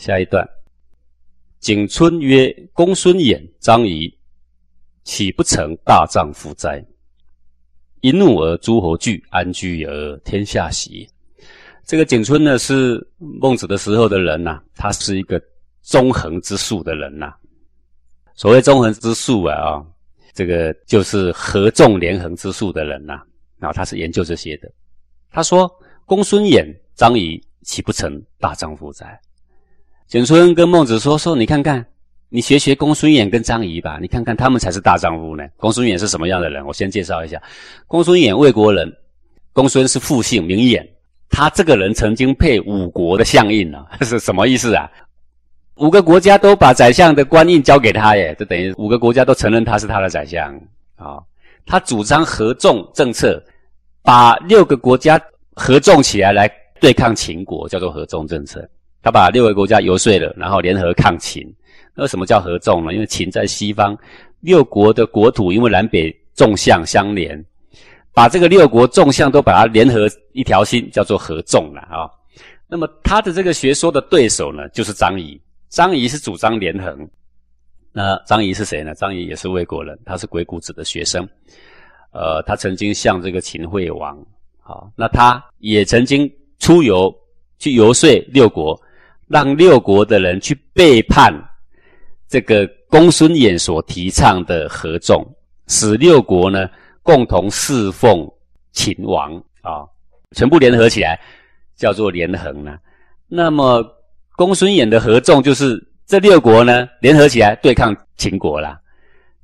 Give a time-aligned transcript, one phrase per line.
[0.00, 0.48] 下一段，
[1.58, 4.10] 景春曰：“公孙衍、张仪，
[5.04, 6.82] 岂不成大丈夫哉？
[8.00, 11.06] 一怒而诸侯惧，安居而天下喜。”
[11.84, 15.38] 这个景春呢，是孟子的时候的人呐，他是一个
[15.82, 17.34] 纵横之术的人呐。
[18.34, 19.86] 所谓纵横之术啊，啊，
[20.32, 23.22] 这个就是合纵连横之术的人呐。
[23.58, 24.72] 然后他是研究这些的。
[25.30, 25.70] 他说
[26.06, 29.20] ：“公孙衍、张仪，岂不成大丈夫哉？”
[30.10, 31.86] 景春跟孟子说：“说你看看，
[32.30, 35.46] 你学学公孙衍跟张仪吧，你看看他们才是大丈夫呢。
[35.56, 36.66] 公孙衍是什么样的人？
[36.66, 37.40] 我先介绍一下。
[37.86, 38.92] 公孙衍，魏国人。
[39.52, 40.84] 公孙是复姓，名衍。
[41.28, 44.90] 他这个人曾经配五国的相印呢， 是什么意思啊？”
[45.78, 50.52] 五个国家都把宰相的官印交给他耶，就等于五个国家都承认他是他的宰相
[50.96, 51.22] 啊。
[51.64, 53.40] 他主张合纵政策，
[54.02, 55.20] 把六个国家
[55.54, 56.50] 合纵起来来
[56.80, 58.68] 对抗秦国，叫做合纵政策。
[59.02, 61.42] 他把六个国家游说了，然后联合抗秦。
[61.94, 62.92] 那什么叫合纵呢？
[62.92, 63.96] 因为秦在西方，
[64.40, 67.44] 六国的国土因为南北纵向相连，
[68.12, 72.08] 把这个六国纵向都把它联合一条心，叫做合纵了啊。
[72.68, 75.40] 那么他的这个学说的对手呢，就是张仪。
[75.68, 77.08] 张仪是主张连横，
[77.92, 78.94] 那张仪是谁呢？
[78.94, 81.28] 张仪也是魏国人，他是鬼谷子的学生，
[82.12, 84.18] 呃，他曾经向这个秦惠王，
[84.60, 87.12] 好，那他也曾经出游
[87.58, 88.80] 去游说六国，
[89.30, 91.32] 让六国的人去背叛
[92.28, 95.24] 这个公孙衍所提倡的合纵，
[95.68, 96.68] 使六国呢
[97.02, 98.28] 共同侍奉
[98.72, 99.86] 秦王啊，
[100.32, 101.16] 全部联合起来
[101.76, 102.76] 叫做连横呢，
[103.28, 103.82] 那么。
[104.36, 108.80] 公孙衍的合纵就是这六国呢联合起来对抗秦国啦，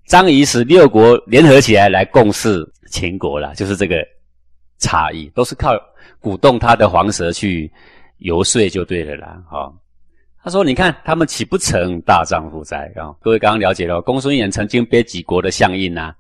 [0.07, 3.97] 张仪使六国联合起来来共事秦国啦，就是这个
[4.79, 5.79] 差异，都是靠
[6.19, 7.71] 鼓动他的黄蛇去
[8.19, 9.43] 游说就对了啦。
[9.51, 9.73] 哈，
[10.43, 16.15] 他说：“你看他们岂不成大丈夫哉？”啊，各位刚刚了解了，公孙衍曾经背几国的相印呐？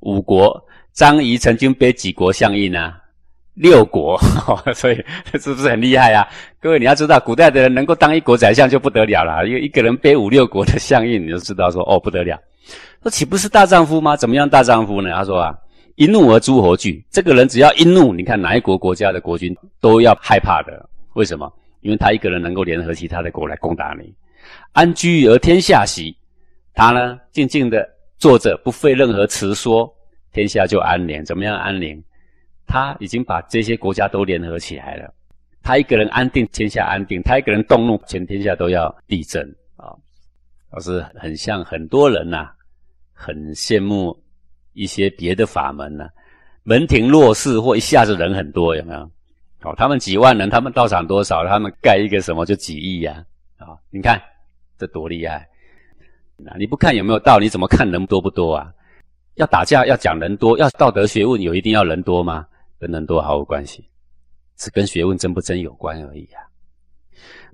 [0.00, 0.62] 五国。
[0.92, 2.94] 张仪曾经背几国相印呐？
[3.54, 4.16] 六国，
[4.74, 5.04] 所以
[5.40, 6.28] 是不是很厉害啊？
[6.60, 12.38] 各位你要知道，古代的人能够当一国宰相就不得了了，因为一个人背五六国的相印，你就知道说哦不得了。
[13.02, 14.16] 说岂不是大丈夫吗？
[14.16, 15.10] 怎么样大丈夫呢？
[15.14, 15.54] 他说啊，
[15.96, 17.04] 一怒而诸侯惧。
[17.10, 20.88] 这个人只要一怒，你看哪一国国家的国君都要害怕的。
[21.14, 21.52] 为什么？
[21.80, 24.14] 因为他一个人能够联合其他的国来攻打你。
[24.72, 26.16] 安居而天下喜，
[26.72, 27.88] 他呢静静的
[28.18, 29.92] 坐着，不费任何辞说，
[30.32, 31.24] 天下就安宁。
[31.24, 32.02] 怎么样安宁？
[32.66, 35.12] 他已经把这些国家都联合起来了，
[35.62, 39.92] 他一个人安定天下安定，他一个人动怒，全天下都要地震啊！
[40.70, 42.50] 倒是很像很多人呐，
[43.12, 44.18] 很羡慕
[44.72, 46.08] 一些别的法门呐，
[46.62, 49.10] 门庭若市或一下子人很多，有没有？
[49.64, 51.46] 哦，他们几万人，他们到场多少？
[51.46, 53.24] 他们盖一个什么就几亿呀？
[53.56, 54.20] 啊，你看
[54.78, 55.48] 这多厉害！
[56.36, 57.38] 那你不看有没有道？
[57.38, 58.70] 你怎么看人多不多啊？
[59.36, 62.46] 要打架要讲人多，要道德学问有一定要人多吗？
[62.78, 63.88] 跟人多毫无关系，
[64.56, 66.44] 只跟学问真不真有关而已啊。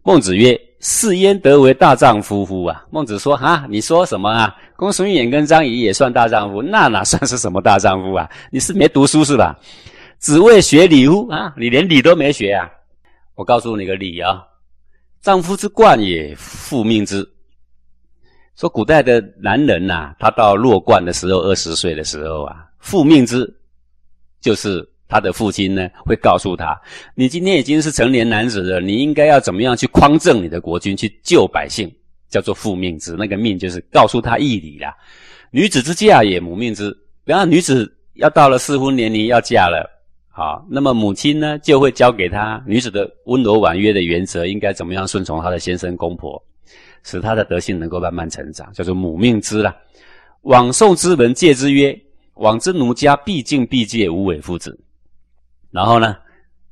[0.03, 4.56] 孟子曰：“是焉得为大丈夫乎？”啊，孟子说：“哈，你说什么啊？
[4.75, 8.28] 公孙衍跟张仪也算大丈夫，那哪算是什么大丈夫啊？
[8.50, 9.56] 你是没读书是吧？
[10.20, 11.28] 只为学礼乎？
[11.28, 12.70] 啊，你连礼都没学啊！
[13.34, 14.42] 我告诉你个礼啊，
[15.20, 17.28] 丈夫之冠也，父命之。
[18.54, 23.53] 说古代的男人呐，他到弱冠的时候，二十岁的时候啊，父命之，
[24.41, 26.81] 就是。”他的父亲呢，会告诉他
[27.16, 31.92] ：“你今天已经是成年男子了，你应该要怎么样去匡正你的国君，去救百姓，
[32.28, 33.16] 叫做父命之。
[33.19, 34.97] 那个命就是告诉他义理啦。
[35.50, 36.97] 女子之嫁也，母命之。
[37.25, 39.84] 然后女子要到了适婚年龄要嫁了，
[40.41, 46.43] 啊，那么母亲呢就会教给她女子的温柔婉约的原则，应该怎么样顺从她的先生公婆，
[47.03, 49.77] 使她的德性能够慢慢成长，叫做母命之啦。
[50.45, 51.95] 往宋之文戒之曰：
[52.37, 54.81] 往之奴家必敬必戒，无为夫子。”
[55.71, 56.17] 然后呢，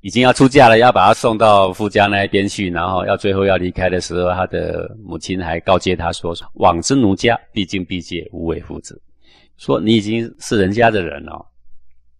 [0.00, 2.70] 已经要出嫁了，要把她送到夫家那一边去。
[2.70, 8.98] 然后要最后要离开的时候，她的母亲还告诫她说：“往之奴家，必敬必戒，无为夫子。”
[9.58, 11.44] 说你已经是人家的人了，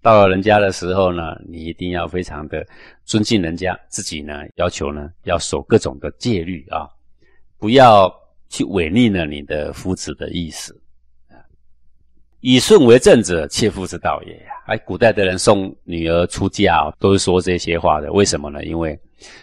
[0.00, 2.66] 到了人家的时候呢，你一定要非常的
[3.04, 6.88] 尊敬人家，自己呢要求呢要守各种的戒律啊，
[7.58, 8.12] 不要
[8.48, 10.80] 去违逆了你的夫子的意思。
[12.40, 14.40] 以顺为正者，切夫之道也！
[14.66, 18.12] 哎，古代的人送女儿出嫁，都是说这些话的。
[18.12, 18.64] 为什么呢？
[18.64, 18.96] 因为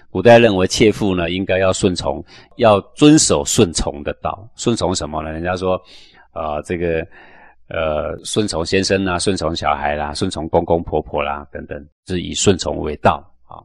[0.10, 2.24] 古代认为妾妇呢，应该要顺从，
[2.56, 4.50] 要遵守顺从的道。
[4.56, 5.30] 顺从什么呢？
[5.30, 5.76] 人家说，
[6.32, 7.06] 啊，这个，
[7.68, 13.58] 呃，顺从先生啦，顺从小孩啦，顺从公公婆婆啦，等等，是以顺从为道啊。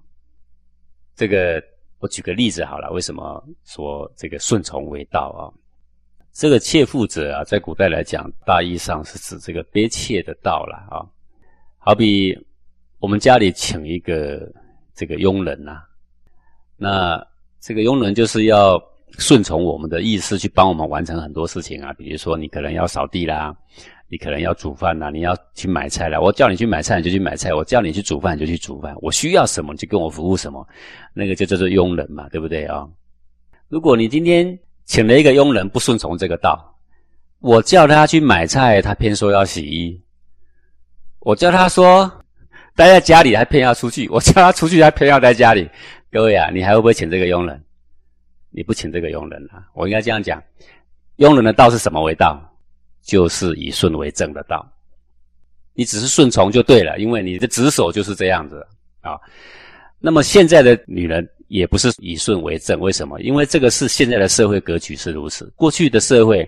[1.14, 1.62] 这个
[1.98, 5.52] 我举个例子好了，为什么说这个顺从为道啊？
[6.32, 11.04] 这个妾妇者啊，在古代来讲，大意上是指这个卑妾的道了啊。
[11.76, 12.34] 好比
[13.00, 14.50] 我们家里请一个
[14.94, 15.82] 这个佣人呐，
[16.76, 17.22] 那
[17.60, 18.82] 这个佣人就是要
[19.18, 21.92] 顺从我们的意思，去帮我们完成很多事情啊。
[21.92, 23.54] 比如说，你可能要扫地啦。
[24.12, 26.18] 你可能要煮饭啦，你要去买菜啦。
[26.18, 28.92] 我叫你去买菜，你就去买菜；我叫你去煮饭，你就去煮饭。
[29.00, 30.66] 我需要什么，就跟我服务什么，
[31.14, 32.88] 那个就叫做佣人嘛，对不对啊？
[33.68, 36.76] 如果你今天请了一个佣人，不顺从这个道，
[37.38, 39.96] 我叫他去买菜，他偏说要洗衣；
[41.20, 42.10] 我叫他说
[42.74, 45.70] 待在家里，还偏要出去；我叫他出去，还偏要在家里。
[46.10, 47.62] 各位啊，你还会不会请这个佣人？
[48.50, 49.64] 你不请这个佣人啊？
[49.74, 50.42] 我应该这样讲：
[51.16, 52.46] 佣人的道是什么为道？
[53.02, 54.70] 就是以顺为正的道，
[55.72, 58.64] 你只是顺从就对了，因为你的职守就是这样子
[59.00, 59.18] 啊。
[59.98, 63.18] 那么现在的女人也不是以顺为正，为什么？
[63.22, 65.50] 因为这个是现在的社会格局是如此。
[65.56, 66.46] 过去的社会，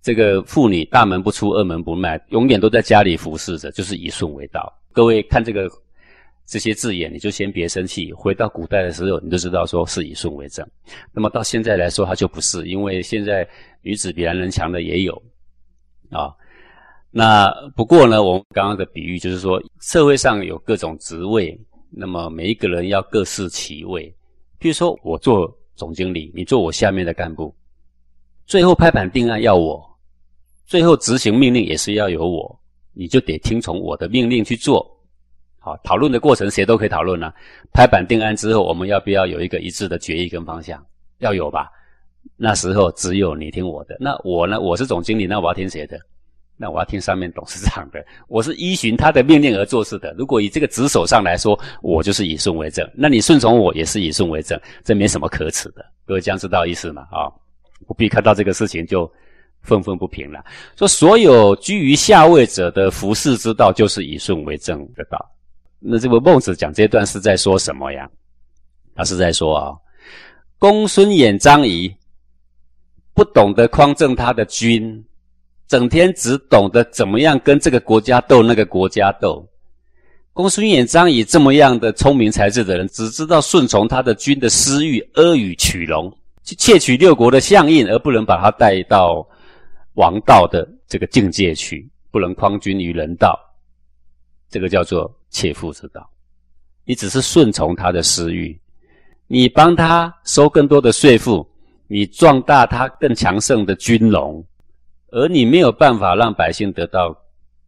[0.00, 4.72] 这个妇女大门不出二门不迈，永远都在家里服侍着，就是以顺为道。
[4.92, 5.68] 各位看这个
[6.50, 8.12] 这些字眼，你就先别生气。
[8.12, 10.68] 回到古代的时候，你就知道说是以顺为正。
[11.12, 13.48] 那么到现在来说，它就不是，因为现在
[13.82, 15.14] 女子比男人强的也有。
[16.10, 16.34] 啊，
[17.12, 21.56] 那不过呢，我们刚刚的比喻就是说，社会上有各种职位，
[21.88, 24.12] 那么每一个人要各司其位。
[24.58, 27.54] 比如说，我做总经理，你做我下面的干部，
[28.44, 29.80] 最后拍板定案要我，
[30.66, 32.60] 最后执行命令也是要由我，
[32.92, 34.99] 你就得听从我的命令去做。
[35.60, 37.32] 好，讨论的过程谁都可以讨论啊。
[37.72, 40.82] 拍板定案之后，我们要不要有一个一致的决议跟方向？
[41.18, 41.70] 要有吧。
[42.36, 44.58] 那时候只有你听我的，那我呢？
[44.58, 46.00] 我是总经理，那我要听谁的？
[46.56, 48.04] 那我要听上面董事长的。
[48.28, 50.14] 我是依循他的命令而做事的。
[50.18, 52.86] 如果以这个职守上来说，我就是以顺为正。
[52.94, 55.84] 那你顺从我也是以顺为正，这没什么可耻的。
[56.06, 57.06] 各位这样知道意思吗？
[57.10, 57.32] 啊，
[57.86, 59.10] 不必看到这个事情就
[59.62, 60.44] 愤愤不平了。
[60.76, 65.18] 说所有居于下位者的服侍之道，就是以顺为正的道。
[65.80, 68.08] 那这个孟子讲这段是在说什么呀？
[68.94, 69.74] 他是在说啊，
[70.58, 71.92] 公孙衍、张仪。
[73.12, 75.04] 不懂得匡正他的君，
[75.66, 79.46] 整天只懂得怎么样跟这个国家斗，那个国家斗。
[80.32, 86.10] 公孙衍、张仪这么样的聪明才智的人，只知道顺从他的君的私欲，阿谀取容，
[86.44, 89.26] 去窃取六国的相印，而不能把他带到
[89.94, 93.38] 王道的这个境界去，不能匡君于人道。
[94.50, 96.08] 这个叫做切腹之道。
[96.84, 98.60] 你只是顺从他的私欲，
[99.26, 101.48] 你帮他收更多的税赋。
[101.92, 104.46] 你壮大他更强盛的军容，
[105.08, 107.12] 而你没有办法让百姓得到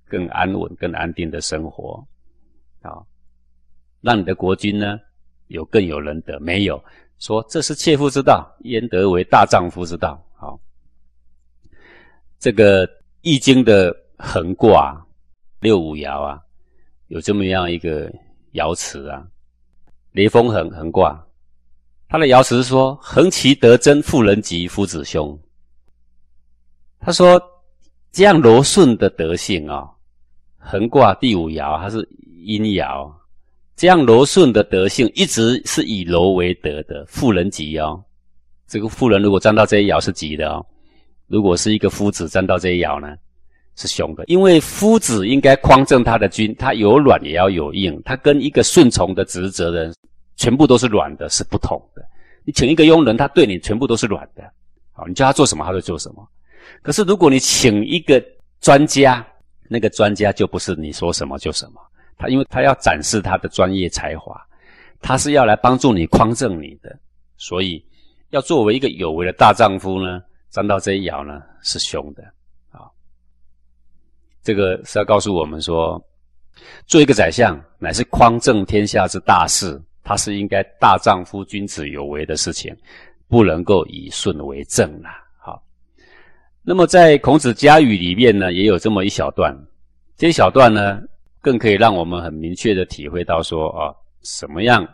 [0.06, 2.06] 更安稳、更安定的生活，
[2.82, 3.02] 啊，
[4.00, 4.96] 让你的国君呢
[5.48, 6.80] 有更有仁德，没有
[7.18, 10.24] 说这是切腹之道，焉得为大丈夫之道？
[10.36, 10.56] 好，
[12.38, 12.86] 这个
[13.22, 15.04] 《易经》的横卦
[15.58, 16.40] 六五爻啊，
[17.12, 18.10] 有这么样一个
[18.54, 19.22] 爻辞啊，
[20.12, 21.22] 雷锋横横卦。
[22.08, 25.38] 他的爻辞说：“横其得贞，妇人吉，夫子凶。”
[26.98, 27.38] 他说
[28.12, 29.86] ：“这样柔顺的德性啊，
[30.56, 31.98] 横卦第五爻，它是
[32.44, 33.12] 阴爻。
[33.76, 37.04] 这样柔顺的德性，一直是以柔为德的。
[37.04, 38.02] 妇人吉哦，
[38.66, 40.64] 这个妇人如果站到这一爻是吉的哦。
[41.26, 43.14] 如果是一个夫子站到这一爻呢，
[43.76, 44.24] 是凶的。
[44.26, 49.94] 因为夫子应该匡正他的君，他有软也要有硬，他跟一个顺从的职责人。”
[50.34, 52.02] 全部都是软的，是不同的。
[52.44, 54.42] 你请一个佣人，他对你全部都是软的，
[54.90, 56.26] 好，你叫他做什么，他就做什么。
[56.80, 58.20] 可是如果你请一个
[58.60, 59.24] 专家，
[59.68, 61.80] 那个专家就不是你说什么就什么，
[62.16, 64.34] 他因为他要展示他的专业才华，
[65.00, 66.98] 他是要来帮助你匡正你的，
[67.36, 67.84] 所以
[68.30, 72.24] 要作为一个有为的大丈夫呢，站到这一爻呢是凶的。
[74.42, 76.02] 这个是要告诉我们说，
[76.86, 79.80] 做一个宰相乃是匡正天下之大事。
[80.04, 82.76] 他是应该大丈夫、君子有为的事情，
[83.28, 85.22] 不能够以顺为正啦。
[85.38, 85.62] 好，
[86.62, 89.56] 那么在孔子家语里面呢，也有这么一小段，
[90.16, 91.00] 这一小段呢，
[91.40, 93.94] 更可以让我们很明确的体会到说啊，
[94.24, 94.84] 什么样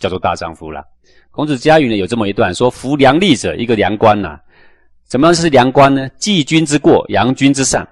[0.00, 0.84] 叫做大丈夫啦？
[1.30, 4.40] 孔子家语呢有这么一段说：“夫良吏者，一个良官呐，
[5.06, 6.08] 怎么样是良官呢？
[6.16, 7.88] 记君之过，扬君之善。”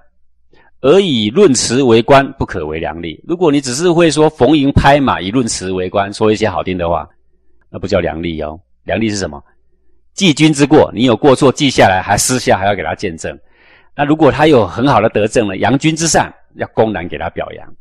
[0.80, 3.20] 而以论词为官，不可为良吏。
[3.26, 7.08] 如果你只是会说逢迎拍马，以论词为官，说一些好听的话，
[7.70, 8.60] 那不叫良吏哦。
[8.84, 9.42] 良吏是什么？
[10.12, 13.36] 记君之过，你有过错记下来，还私下还要给他见证。
[13.96, 15.56] 那如果他有很好的德政呢？
[15.56, 17.74] 扬君之善，要公然给他表扬。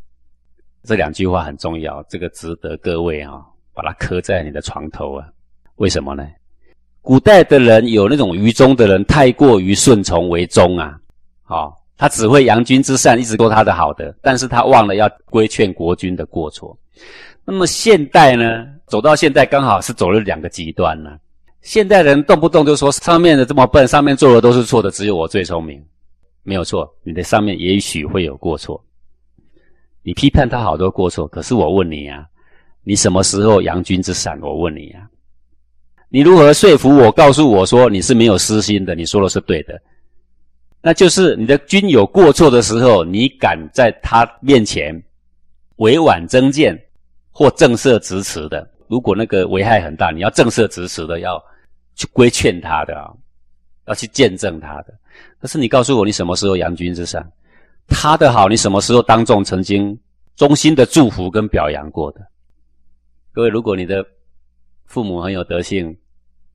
[0.83, 3.41] 这两句话很重要，这个值得各位啊，
[3.73, 5.27] 把它刻在你的床头啊。
[5.75, 6.25] 为什么呢？
[7.01, 10.97] 古代的人有那种愚忠的人，太过于顺从为忠啊，
[11.43, 16.77] 好，他只会扬君之善，一直做他的好的，但是他忘了要规劝国君的过错。
[17.45, 21.17] 那么现代呢，走到现代刚好是走了两个极端呢。
[21.61, 25.83] 现代人动不动就说上面的这么笨，上面做的都是错的，只有我最聪明，
[26.43, 28.83] 没有错，你的上面也许会有过错。
[30.03, 32.23] 你批判他好多过错，可是我问你啊，
[32.83, 34.39] 你什么时候扬君之善？
[34.41, 35.01] 我问你啊，
[36.09, 37.11] 你如何说服我？
[37.11, 39.73] 告诉我说你是没有私心的，你说的是对的，
[40.85, 44.93] 那就是你的君有过错的时候，你敢在他面前
[45.77, 46.79] 委婉增谏
[47.31, 48.69] 或正色直辞的？
[48.87, 51.43] 如果那个危害很大，你要正色直辞的，要
[51.95, 53.11] 去规劝他的啊，
[53.87, 54.93] 要去见证他的。
[55.39, 57.27] 可是你告诉我，你什么时候扬君之善？
[57.87, 59.99] 他的好，你什么时候当众曾经
[60.35, 62.21] 衷心的祝福跟表扬过的？
[63.33, 64.05] 各位，如果你的
[64.85, 65.97] 父母很有德性，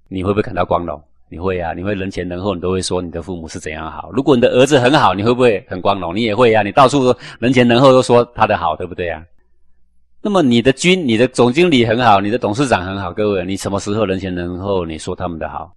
[0.07, 1.03] 你会不会感到光荣？
[1.31, 4.11] 你会啊，你会人前人后，你都会说你的父母是怎样好。
[4.13, 6.15] 如果你的儿子很好，你会不会很光荣？
[6.15, 9.23] 你也会啊，你到处人前人后都说他的好，对不对啊？
[10.21, 15.73] 那么你的军、你的总经理很好，你的董事长很好，各位，你什么时候人前人后你说他们的好？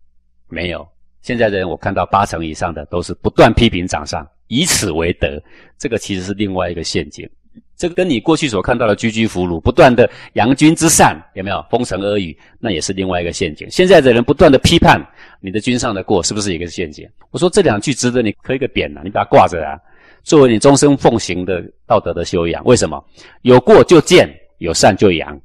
[0.50, 0.86] 没有。
[1.22, 4.27] 现在的人我看到八成以上的都是不断批评掌上。
[4.48, 5.41] 以此为德，
[5.77, 7.29] 这个其实是另外一个陷阱。
[7.75, 12.36] 这个跟你过去所看到的居居俘虏，不断的扬君之善，有没有封神阿谀？
[12.60, 13.69] 那也是另外一个陷阱。
[13.69, 15.01] 现在的人不断的批判
[15.41, 17.10] 你的君上的过，是不是一个陷阱？
[17.31, 19.77] 我说这两句值得你刻一个匾呐，你把它挂着啊，
[20.24, 22.63] 作为你终身奉行的道德的修养。
[22.63, 23.03] 为什么？
[23.41, 24.29] 有过就见，
[24.60, 25.38] 有善就扬，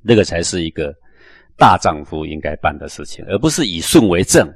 [0.00, 0.94] 那个才是一个
[1.58, 4.48] 大丈夫应该办的事情，而不是以顺为正。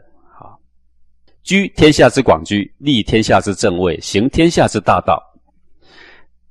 [1.42, 5.22] 居天下之广居，立天下之正位，行天下之大道。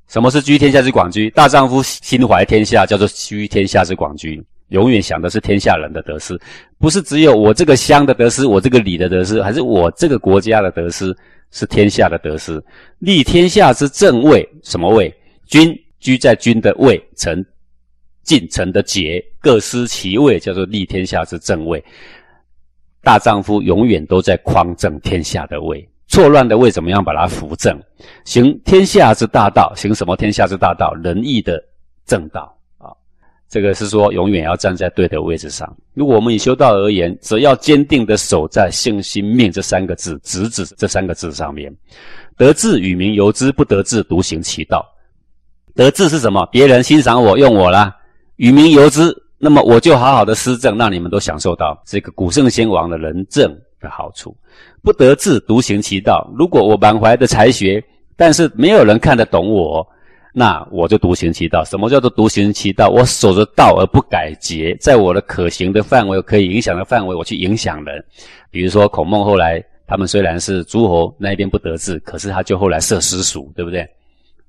[0.07, 1.29] 什么是居天下之广居？
[1.31, 6.39] 大丈夫心怀天下，叫做居天下之广居，永远想的是天下人的得失，
[6.77, 11.15] 不是只有我这个乡的得失，我这个里的得失，还是我这个国家的得失，
[11.51, 12.63] 是天下的得失。
[12.99, 15.13] 立天下之正位，什么位？
[15.47, 17.43] 君居在君的位，臣
[18.23, 21.83] 进臣的节，各司其位，叫做立天下之正位。
[23.01, 27.77] 大丈夫永远都在匡正天下的位，错乱的位怎么样把它扶正？
[28.23, 30.93] 行天下之大道，行什么天下之大道？
[31.03, 31.61] 仁义的
[32.05, 32.87] 正道啊！
[33.49, 35.75] 这个是说永远要站在对的位置上。
[35.93, 41.69] 如果我们以修道而言，只要坚定的守在信心命这三个字，直指这三个字上面，
[42.37, 44.89] 得志与民由之，不得志独行其道。
[45.73, 46.45] 得志是什么？
[46.49, 47.93] 别人欣赏我，用我啦，
[48.37, 49.13] 与民由之。
[49.37, 53.53] 那么我就好好的施政，让你们都享受到这个古圣先王的仁政
[53.85, 54.35] 的好处。
[54.81, 56.27] 不得志，独行其道。
[56.35, 57.83] 如果我满怀的才学，
[58.17, 59.87] 但是没有人看得懂我，
[60.33, 61.63] 那我就独行其道。
[61.63, 62.89] 什么叫做独行其道？
[62.89, 68.03] 我守着道而不改节，在我的可行的范围、可以影响的范围，我去影响人。
[68.51, 73.87] 比如说孔孟后来，他们虽然是诸侯那一边不得志，可是他就后来设私塾，对不对？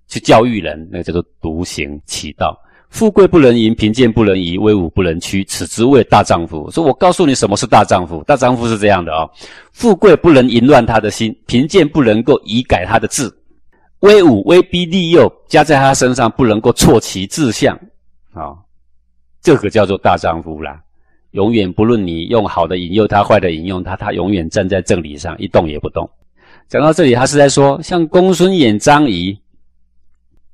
[0.08, 2.56] 去教育人，那个叫做独行其道。
[2.90, 6.70] 富贵不能淫，贫贱不能移，威武不能屈，此之谓大丈夫。
[6.70, 8.22] 说我告诉你什么是大丈夫？
[8.24, 9.28] 大丈夫是这样的啊：
[9.72, 13.30] 富贵不能淫乱他的心，贫贱不能够移改他的志，
[14.00, 17.76] 威武威逼利诱加在他身上不能够挫其志向
[18.32, 18.54] 啊，
[19.42, 20.80] 这个叫做大丈夫啦。
[21.32, 26.08] 永远不论你用好的引诱他，坏的引诱他，他永远站在正理上，一动也不动。
[26.68, 29.38] 讲到这里，他是在说，像公孙衍、张仪。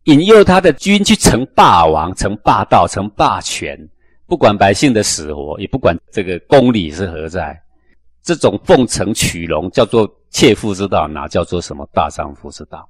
[0.04, 3.78] 引诱他的军去成霸王，成霸道，成霸权，
[4.26, 7.56] 不管百姓的死活，也不管这个公理是何在。
[8.22, 12.88] 这种奉承取容，叫做切腹之道，哪叫做什么大丈夫之道？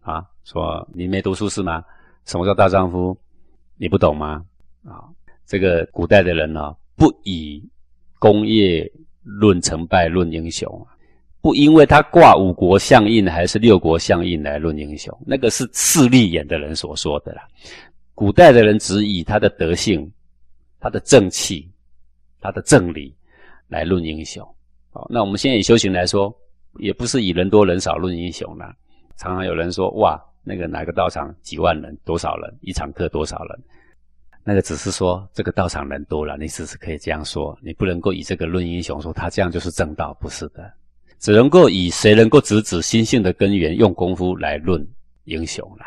[0.00, 1.84] 啊，说你没读书是吗？
[2.24, 3.16] 什么叫大丈夫？
[3.76, 4.44] 你不懂吗？
[4.84, 5.04] 啊，
[5.46, 7.62] 这个古代的人呢，不以
[8.18, 8.90] 功业
[9.22, 10.86] 论成败，论英雄。
[11.42, 17.42] 不因为他挂五国相印还是六国相印来论英雄，那个是势利眼的人所说的啦。
[18.14, 20.08] 古代的人只以他的德性、
[20.78, 21.68] 他的正气、
[22.40, 23.12] 他的正理
[23.66, 24.46] 来论英雄。
[24.92, 26.32] 好，那我们现在以修行来说，
[26.78, 28.72] 也不是以人多人少论英雄啦。
[29.16, 32.54] 常常有人说：“哇，那个哪个道场几万人，多少人？
[32.60, 33.58] 一场课多少人？”
[34.44, 40.72] 那个只是说这个道场人多了，你只是可以这样说，你不能够以这个论英雄，说他这样就是正道，不是的。
[41.22, 44.84] 只能够以谁能够直指心性的根源，用功夫来论
[45.22, 45.84] 英雄了。